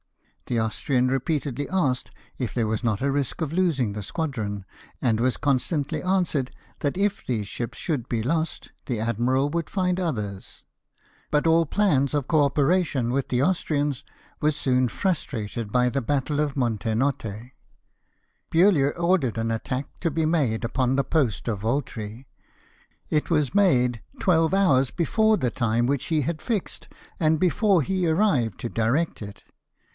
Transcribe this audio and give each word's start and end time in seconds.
The 0.47 0.57
Austrian 0.59 1.07
repeatedly 1.07 1.69
asked 1.69 2.11
if 2.37 2.53
there 2.53 2.67
was 2.67 2.83
not 2.83 3.01
a 3.03 3.11
risk 3.11 3.39
of 3.39 3.53
losing 3.53 3.93
the 3.93 4.03
squadron, 4.03 4.65
and 5.01 5.17
was 5.19 5.37
constantly 5.37 6.03
answered 6.03 6.51
that 6.79 6.97
if 6.97 7.25
these 7.25 7.47
ships 7.47 7.77
should 7.77 8.09
be 8.09 8.21
lost 8.21 8.71
the 8.87 8.99
admiral 8.99 9.47
would 9.51 9.69
find 9.69 9.97
others. 9.97 10.65
But 11.29 11.47
all 11.47 11.65
plans 11.65 12.13
of 12.13 12.27
co 12.27 12.43
operation 12.43 13.11
with 13.11 13.29
the 13.29 13.41
Austrians 13.41 14.03
were 14.41 14.51
soon 14.51 14.89
frustrated 14.89 15.71
by 15.71 15.87
the 15.87 16.01
battle 16.01 16.41
of 16.41 16.57
Montenotte. 16.57 17.51
Beauheu 18.51 18.91
ordered 18.99 19.37
an 19.37 19.51
attack 19.51 19.99
to 20.01 20.11
be 20.11 20.25
made 20.25 20.65
upon 20.65 20.95
the 20.95 21.03
post 21.05 21.47
of 21.47 21.61
Voltri; 21.61 22.25
it 23.09 23.29
was 23.29 23.55
made 23.55 24.01
twelve 24.19 24.53
hours 24.53 24.89
before 24.91 25.37
the 25.37 25.51
time 25.51 25.85
which 25.85 26.05
he 26.07 26.21
had 26.21 26.41
fixed, 26.41 26.89
and 27.19 27.39
before 27.39 27.83
he 27.83 28.07
arrived 28.07 28.59
to 28.61 28.67
direct 28.67 29.21
it. 29.21 29.45